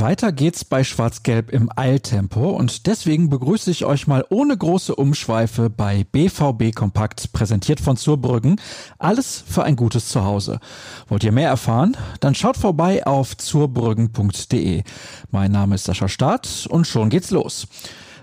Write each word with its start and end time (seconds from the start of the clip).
Weiter 0.00 0.32
geht's 0.32 0.64
bei 0.64 0.84
Schwarz-Gelb 0.84 1.50
im 1.50 1.70
Eiltempo 1.74 2.50
und 2.50 2.86
deswegen 2.86 3.30
begrüße 3.30 3.70
ich 3.70 3.84
euch 3.84 4.06
mal 4.06 4.24
ohne 4.30 4.56
große 4.56 4.94
Umschweife 4.94 5.70
bei 5.70 6.04
BVB 6.12 6.74
Kompakt, 6.74 7.32
präsentiert 7.32 7.80
von 7.80 7.96
Zurbrüggen. 7.96 8.60
Alles 8.98 9.42
für 9.46 9.64
ein 9.64 9.76
gutes 9.76 10.08
Zuhause. 10.08 10.60
Wollt 11.08 11.24
ihr 11.24 11.32
mehr 11.32 11.48
erfahren? 11.48 11.96
Dann 12.20 12.34
schaut 12.34 12.56
vorbei 12.56 13.06
auf 13.06 13.36
zurbrüggen.de. 13.36 14.84
Mein 15.30 15.52
Name 15.52 15.74
ist 15.74 15.84
Sascha 15.84 16.08
Staat 16.08 16.66
und 16.70 16.86
schon 16.86 17.08
geht's 17.08 17.30
los. 17.30 17.66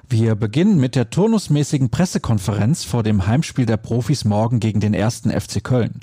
Wir 0.08 0.36
beginnen 0.36 0.80
mit 0.80 0.96
der 0.96 1.10
turnusmäßigen 1.10 1.90
Pressekonferenz 1.90 2.84
vor 2.84 3.04
dem 3.04 3.28
Heimspiel 3.28 3.66
der 3.66 3.78
Profis 3.78 4.24
morgen 4.24 4.60
gegen 4.60 4.80
den 4.80 4.94
ersten 4.94 5.30
FC 5.30 5.64
Köln. 5.64 6.00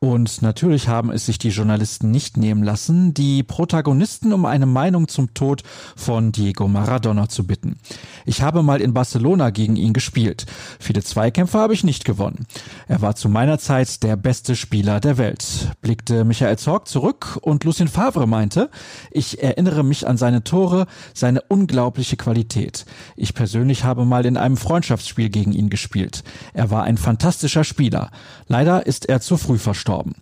Und 0.00 0.42
natürlich 0.42 0.86
haben 0.86 1.10
es 1.10 1.26
sich 1.26 1.38
die 1.38 1.48
Journalisten 1.48 2.12
nicht 2.12 2.36
nehmen 2.36 2.62
lassen, 2.62 3.14
die 3.14 3.42
Protagonisten 3.42 4.32
um 4.32 4.44
eine 4.44 4.66
Meinung 4.66 5.08
zum 5.08 5.34
Tod 5.34 5.64
von 5.96 6.30
Diego 6.30 6.68
Maradona 6.68 7.28
zu 7.28 7.44
bitten. 7.44 7.80
Ich 8.24 8.40
habe 8.40 8.62
mal 8.62 8.80
in 8.80 8.94
Barcelona 8.94 9.50
gegen 9.50 9.74
ihn 9.74 9.92
gespielt. 9.92 10.46
Viele 10.78 11.02
Zweikämpfe 11.02 11.58
habe 11.58 11.74
ich 11.74 11.82
nicht 11.82 12.04
gewonnen. 12.04 12.46
Er 12.86 13.02
war 13.02 13.16
zu 13.16 13.28
meiner 13.28 13.58
Zeit 13.58 14.04
der 14.04 14.14
beste 14.14 14.54
Spieler 14.54 15.00
der 15.00 15.18
Welt, 15.18 15.72
blickte 15.82 16.24
Michael 16.24 16.58
Zorg 16.58 16.86
zurück 16.86 17.36
und 17.42 17.64
Lucien 17.64 17.88
Favre 17.88 18.28
meinte, 18.28 18.70
ich 19.10 19.42
erinnere 19.42 19.82
mich 19.82 20.06
an 20.06 20.16
seine 20.16 20.44
Tore, 20.44 20.86
seine 21.12 21.40
unglaubliche 21.48 22.16
Qualität. 22.16 22.84
Ich 23.16 23.34
persönlich 23.34 23.82
habe 23.82 24.04
mal 24.04 24.26
in 24.26 24.36
einem 24.36 24.56
Freundschaftsspiel 24.56 25.28
gegen 25.28 25.50
ihn 25.50 25.70
gespielt. 25.70 26.22
Er 26.54 26.70
war 26.70 26.84
ein 26.84 26.98
fantastischer 26.98 27.64
Spieler. 27.64 28.12
Leider 28.46 28.86
ist 28.86 29.08
er 29.08 29.20
zu 29.20 29.36
früh 29.36 29.58
verstorben 29.58 29.87
gestorben. 29.88 30.12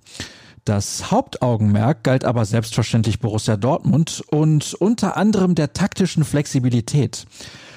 Das 0.65 1.11
Hauptaugenmerk 1.11 2.03
galt 2.03 2.25
aber 2.25 2.45
selbstverständlich 2.45 3.21
Borussia 3.21 3.57
Dortmund 3.57 4.23
und 4.31 4.75
unter 4.75 5.17
anderem 5.17 5.55
der 5.55 5.73
taktischen 5.73 6.25
Flexibilität. 6.25 7.27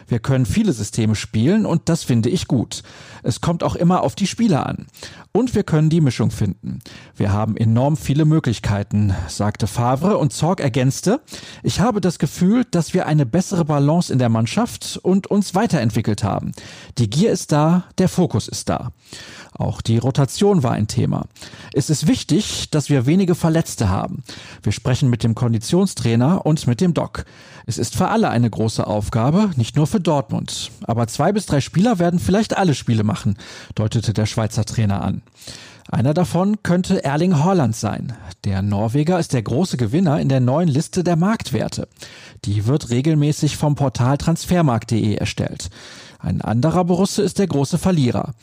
Wir 0.08 0.18
können 0.18 0.48
viele 0.48 0.74
Systeme 0.74 1.14
spielen 1.14 1.68
und 1.68 1.88
das 1.88 2.04
finde 2.04 2.30
ich 2.30 2.48
gut. 2.48 2.82
Es 3.22 3.42
kommt 3.42 3.64
auch 3.64 3.76
immer 3.76 4.02
auf 4.02 4.16
die 4.16 4.26
Spieler 4.26 4.66
an. 4.66 4.88
Und 5.32 5.54
wir 5.54 5.64
können 5.64 5.92
die 5.92 6.02
Mischung 6.02 6.32
finden. 6.32 6.80
Wir 7.16 7.32
haben 7.32 7.56
enorm 7.56 7.96
viele 7.96 8.26
Möglichkeiten, 8.26 9.14
sagte 9.28 9.68
Favre 9.68 10.18
und 10.18 10.34
Zorg 10.34 10.62
ergänzte, 10.62 11.22
ich 11.62 11.80
habe 11.80 12.02
das 12.02 12.18
Gefühl, 12.18 12.66
dass 12.72 12.96
wir 12.96 13.06
eine 13.06 13.28
bessere 13.28 13.66
Balance 13.66 14.12
in 14.12 14.18
der 14.18 14.30
Mannschaft 14.30 15.00
und 15.04 15.28
uns 15.28 15.54
weiterentwickelt 15.54 16.24
haben. 16.24 16.54
Die 16.98 17.10
Gier 17.10 17.32
ist 17.32 17.52
da, 17.52 17.84
der 18.00 18.10
Fokus 18.10 18.48
ist 18.48 18.70
da. 18.70 18.92
Auch 19.60 19.82
die 19.82 19.98
Rotation 19.98 20.64
war 20.64 20.72
ein 20.72 20.88
Thema. 20.88 21.26
Es 21.74 21.90
ist 21.90 22.08
wichtig, 22.08 22.70
dass 22.72 22.90
wir 22.90 23.06
wenige 23.06 23.36
Verletzte 23.36 23.90
haben. 23.90 24.24
Wir 24.64 24.72
sprechen 24.72 25.10
mit 25.10 25.22
dem 25.22 25.36
Konditionstrainer 25.36 26.46
und 26.46 26.66
mit 26.66 26.80
dem 26.80 26.94
Doc. 26.94 27.26
Es 27.66 27.78
ist 27.78 27.98
für 27.98 28.08
alle 28.08 28.30
eine 28.30 28.50
große 28.50 28.88
Aufgabe, 28.88 29.52
nicht 29.58 29.76
nur 29.76 29.86
für 29.86 30.00
Dortmund. 30.00 30.72
Aber 30.84 31.08
zwei 31.08 31.34
bis 31.34 31.46
drei 31.46 31.60
Spieler 31.60 32.00
werden 32.00 32.22
vielleicht 32.22 32.58
alle 32.58 32.74
Spiele 32.74 33.04
machen, 33.04 33.38
deutete 33.76 34.14
der 34.14 34.28
Schweizer 34.28 34.64
Trainer 34.64 35.04
an. 35.04 35.24
Einer 35.92 36.14
davon 36.14 36.64
könnte 36.64 37.04
Erling 37.04 37.44
Haaland 37.44 37.76
sein. 37.76 38.14
Der 38.46 38.62
Norweger 38.62 39.20
ist 39.20 39.34
der 39.34 39.42
große 39.42 39.76
Gewinner 39.76 40.22
in 40.22 40.30
der 40.30 40.40
neuen 40.40 40.70
Liste 40.70 41.04
der 41.04 41.18
Marktwerte. 41.18 41.90
Die 42.46 42.66
wird 42.66 42.92
regelmäßig 42.92 43.58
vom 43.58 43.76
Portal 43.76 44.18
transfermarkt.de 44.18 45.16
erstellt. 45.16 45.70
Ein 46.20 46.42
anderer 46.42 46.86
Borusse 46.86 47.24
ist 47.24 47.40
der 47.40 47.48
große 47.48 47.78
Verlierer. 47.78 48.34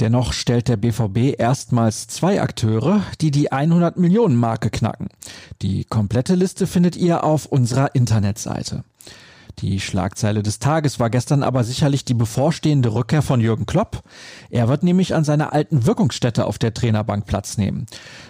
Dennoch 0.00 0.34
stellt 0.34 0.68
der 0.68 0.76
BVB 0.76 1.38
erstmals 1.38 2.06
zwei 2.06 2.42
Akteure, 2.42 3.02
die 3.20 3.30
die 3.30 3.50
100 3.50 3.96
Millionen 3.96 4.36
Marke 4.36 4.68
knacken. 4.68 5.08
Die 5.62 5.84
komplette 5.84 6.34
Liste 6.34 6.66
findet 6.66 6.96
ihr 6.96 7.24
auf 7.24 7.46
unserer 7.46 7.94
Internetseite. 7.94 8.84
Die 9.60 9.80
Schlagzeile 9.80 10.42
des 10.42 10.58
Tages 10.58 11.00
war 11.00 11.08
gestern 11.08 11.42
aber 11.42 11.64
sicherlich 11.64 12.04
die 12.04 12.12
bevorstehende 12.12 12.92
Rückkehr 12.92 13.22
von 13.22 13.40
Jürgen 13.40 13.64
Klopp. 13.64 14.02
Er 14.50 14.68
wird 14.68 14.82
nämlich 14.82 15.14
an 15.14 15.24
seiner 15.24 15.54
alten 15.54 15.86
Wirkungsstätte 15.86 16.44
auf 16.44 16.58
der 16.58 16.74
Trainerbank 16.74 17.24
Platz 17.24 17.56
nehmen. 17.56 17.86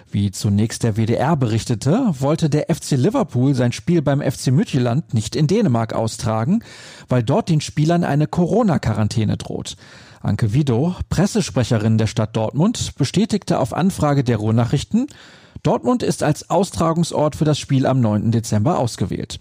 Wie 0.09 0.31
zunächst 0.31 0.83
der 0.83 0.95
WDR 0.95 1.35
berichtete, 1.35 2.05
wollte 2.17 2.49
der 2.49 2.73
FC 2.73 2.91
Liverpool 2.91 3.55
sein 3.55 3.73
Spiel 3.73 4.01
beim 4.01 4.21
FC 4.21 4.47
Mütjeland 4.51 5.13
nicht 5.13 5.35
in 5.35 5.47
Dänemark 5.47 5.91
austragen, 5.91 6.63
weil 7.09 7.23
dort 7.23 7.49
den 7.49 7.59
Spielern 7.59 8.05
eine 8.05 8.27
Corona-Quarantäne 8.27 9.35
droht. 9.35 9.75
Anke 10.21 10.53
Widow, 10.53 10.95
Pressesprecherin 11.09 11.97
der 11.97 12.07
Stadt 12.07 12.37
Dortmund, 12.37 12.95
bestätigte 12.95 13.59
auf 13.59 13.73
Anfrage 13.73 14.23
der 14.23 14.37
Ruhrnachrichten, 14.37 15.07
Dortmund 15.63 16.03
ist 16.03 16.23
als 16.23 16.49
Austragungsort 16.49 17.35
für 17.35 17.45
das 17.45 17.59
Spiel 17.59 17.85
am 17.85 17.99
9. 17.99 18.31
Dezember 18.31 18.79
ausgewählt. 18.79 19.39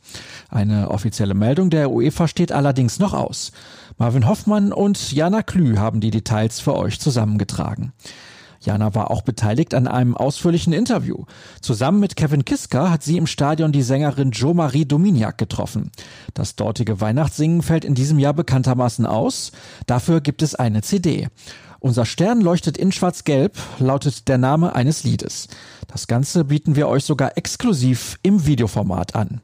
Eine 0.48 0.90
offizielle 0.90 1.34
Meldung 1.34 1.70
der 1.70 1.90
UEFA 1.90 2.28
steht 2.28 2.52
allerdings 2.52 2.98
noch 2.98 3.14
aus. 3.14 3.52
Marvin 3.98 4.28
Hoffmann 4.28 4.72
und 4.72 5.12
Jana 5.12 5.42
Klü 5.42 5.76
haben 5.76 6.00
die 6.00 6.10
Details 6.10 6.60
für 6.60 6.76
euch 6.76 7.00
zusammengetragen. 7.00 7.92
Jana 8.60 8.94
war 8.94 9.10
auch 9.10 9.22
beteiligt 9.22 9.74
an 9.74 9.86
einem 9.86 10.16
ausführlichen 10.16 10.72
Interview. 10.72 11.24
Zusammen 11.60 12.00
mit 12.00 12.16
Kevin 12.16 12.44
Kiska 12.44 12.90
hat 12.90 13.02
sie 13.02 13.16
im 13.16 13.26
Stadion 13.26 13.72
die 13.72 13.82
Sängerin 13.82 14.32
Jo-Marie 14.32 14.84
Dominiak 14.84 15.38
getroffen. 15.38 15.90
Das 16.34 16.56
dortige 16.56 17.00
Weihnachtssingen 17.00 17.62
fällt 17.62 17.84
in 17.84 17.94
diesem 17.94 18.18
Jahr 18.18 18.34
bekanntermaßen 18.34 19.06
aus. 19.06 19.52
Dafür 19.86 20.20
gibt 20.20 20.42
es 20.42 20.54
eine 20.54 20.82
CD. 20.82 21.28
Unser 21.80 22.04
Stern 22.04 22.40
leuchtet 22.40 22.76
in 22.76 22.92
schwarz-gelb, 22.92 23.56
lautet 23.78 24.28
der 24.28 24.38
Name 24.38 24.74
eines 24.74 25.04
Liedes. 25.04 25.48
Das 25.86 26.06
Ganze 26.06 26.44
bieten 26.44 26.76
wir 26.76 26.88
euch 26.88 27.04
sogar 27.04 27.36
exklusiv 27.36 28.18
im 28.22 28.46
Videoformat 28.46 29.14
an. 29.14 29.40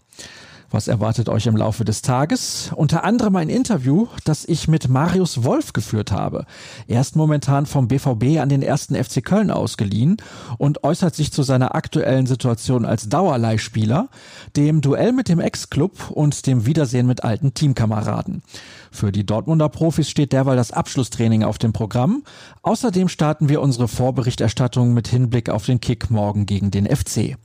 Was 0.72 0.88
erwartet 0.88 1.28
euch 1.28 1.46
im 1.46 1.54
Laufe 1.54 1.84
des 1.84 2.00
Tages? 2.00 2.70
Unter 2.74 3.04
anderem 3.04 3.36
ein 3.36 3.50
Interview, 3.50 4.06
das 4.24 4.46
ich 4.46 4.68
mit 4.68 4.88
Marius 4.88 5.44
Wolf 5.44 5.74
geführt 5.74 6.12
habe. 6.12 6.46
Er 6.88 7.02
ist 7.02 7.14
momentan 7.14 7.66
vom 7.66 7.88
BVB 7.88 8.40
an 8.40 8.48
den 8.48 8.62
ersten 8.62 8.94
FC 8.94 9.22
Köln 9.22 9.50
ausgeliehen 9.50 10.16
und 10.56 10.82
äußert 10.82 11.14
sich 11.14 11.30
zu 11.30 11.42
seiner 11.42 11.74
aktuellen 11.74 12.26
Situation 12.26 12.86
als 12.86 13.10
Dauerleihspieler, 13.10 14.08
dem 14.56 14.80
Duell 14.80 15.12
mit 15.12 15.28
dem 15.28 15.40
Ex-Club 15.40 16.10
und 16.10 16.46
dem 16.46 16.64
Wiedersehen 16.64 17.06
mit 17.06 17.22
alten 17.22 17.52
Teamkameraden. 17.52 18.42
Für 18.90 19.12
die 19.12 19.26
Dortmunder 19.26 19.68
Profis 19.68 20.08
steht 20.08 20.32
derweil 20.32 20.56
das 20.56 20.72
Abschlusstraining 20.72 21.42
auf 21.44 21.58
dem 21.58 21.74
Programm. 21.74 22.24
Außerdem 22.62 23.08
starten 23.08 23.50
wir 23.50 23.60
unsere 23.60 23.88
Vorberichterstattung 23.88 24.94
mit 24.94 25.06
Hinblick 25.08 25.50
auf 25.50 25.66
den 25.66 25.80
Kick 25.80 26.10
morgen 26.10 26.46
gegen 26.46 26.70
den 26.70 26.86
FC. 26.86 27.36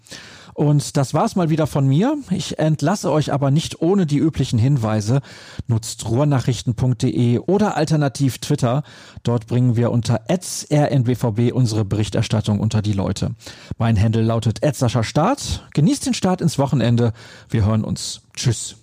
Und 0.57 0.97
das 0.97 1.13
war's 1.13 1.35
mal 1.35 1.51
wieder 1.51 1.67
von 1.67 1.85
mir. 1.85 2.17
Ich 2.31 2.57
entlasse 2.57 3.11
euch 3.11 3.31
aber 3.31 3.51
nicht 3.51 3.79
ohne 3.79 4.07
die 4.07 4.17
üblichen 4.17 4.57
Hinweise. 4.57 5.21
Nutzt 5.67 6.09
ruhrnachrichten.de 6.09 7.37
oder 7.37 7.77
alternativ 7.77 8.39
Twitter. 8.39 8.81
Dort 9.21 9.45
bringen 9.45 9.75
wir 9.75 9.91
unter 9.91 10.21
rnbvb 10.27 11.51
unsere 11.51 11.85
Berichterstattung 11.85 12.59
unter 12.59 12.81
die 12.81 12.93
Leute. 12.93 13.35
Mein 13.77 14.01
Handle 14.01 14.23
lautet 14.23 14.63
Start. 15.03 15.67
Genießt 15.75 16.07
den 16.07 16.15
Start 16.15 16.41
ins 16.41 16.57
Wochenende. 16.57 17.13
Wir 17.49 17.63
hören 17.63 17.83
uns. 17.83 18.21
Tschüss. 18.35 18.77